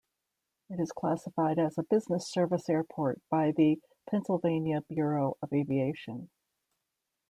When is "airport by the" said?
2.69-3.79